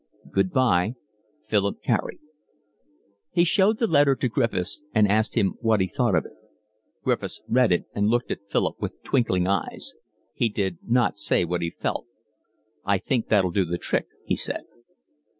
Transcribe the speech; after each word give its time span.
Good 0.31 0.49
bye. 0.49 0.95
Philip 1.45 1.83
Carey. 1.83 2.17
He 3.33 3.43
showed 3.43 3.77
the 3.77 3.85
letter 3.85 4.15
to 4.15 4.27
Griffiths 4.29 4.81
and 4.95 5.07
asked 5.07 5.35
him 5.35 5.53
what 5.61 5.79
he 5.79 5.85
thought 5.85 6.15
of 6.15 6.25
it. 6.25 6.31
Griffiths 7.03 7.39
read 7.47 7.71
it 7.71 7.85
and 7.93 8.07
looked 8.07 8.31
at 8.31 8.49
Philip 8.49 8.81
with 8.81 9.03
twinkling 9.03 9.45
eyes. 9.45 9.93
He 10.33 10.49
did 10.49 10.79
not 10.81 11.19
say 11.19 11.45
what 11.45 11.61
he 11.61 11.69
felt. 11.69 12.07
"I 12.83 12.97
think 12.97 13.27
that'll 13.27 13.51
do 13.51 13.63
the 13.63 13.77
trick," 13.77 14.07
he 14.25 14.35
said. 14.35 14.63